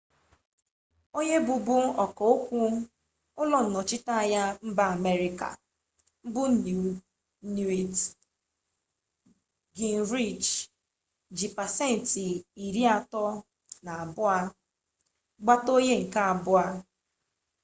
[1.17, 2.61] onye bụbu ọkaokwu
[3.41, 5.47] ụlọnnọchiteanya mba amerịka
[6.33, 6.41] bụ
[7.53, 7.99] newt
[9.77, 10.49] gingrich
[11.37, 12.25] ji pasentị
[12.57, 14.51] 32
[15.43, 16.63] gbata onye nke abụọ